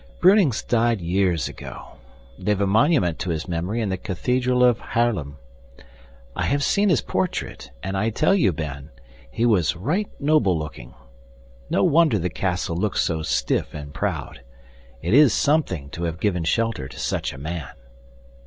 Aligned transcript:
Brunings 0.19 0.63
died 0.63 0.99
years 0.99 1.47
ago; 1.47 1.97
they've 2.35 2.59
a 2.59 2.65
monument 2.65 3.19
to 3.19 3.29
his 3.29 3.47
memory 3.47 3.81
in 3.81 3.89
the 3.89 3.97
cathedral 3.99 4.63
of 4.63 4.79
Haarlem. 4.79 5.37
I 6.35 6.45
have 6.45 6.63
seen 6.63 6.89
his 6.89 7.01
portrait, 7.03 7.69
and 7.83 7.95
I 7.95 8.09
tell 8.09 8.33
you, 8.33 8.51
Ben, 8.51 8.89
he 9.29 9.45
was 9.45 9.75
right 9.75 10.09
noble 10.19 10.57
looking. 10.57 10.95
No 11.69 11.83
wonder 11.83 12.17
the 12.17 12.31
castle 12.31 12.75
looks 12.75 13.01
so 13.03 13.21
stiff 13.21 13.75
and 13.75 13.93
proud. 13.93 14.41
It 15.03 15.13
is 15.13 15.35
something 15.35 15.91
to 15.91 16.05
have 16.05 16.19
given 16.19 16.45
shelter 16.45 16.87
to 16.87 16.97
such 16.99 17.31
a 17.31 17.37
man!" 17.37 17.69